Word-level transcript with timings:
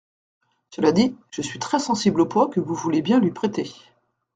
Cela 0.71 0.93
dit, 0.93 1.15
je 1.29 1.43
suis 1.43 1.59
très 1.59 1.77
sensible 1.77 2.21
au 2.21 2.25
poids 2.25 2.49
que 2.49 2.59
vous 2.59 2.73
voulez 2.73 3.03
bien 3.03 3.19
lui 3.19 3.29
prêtez. 3.29 3.71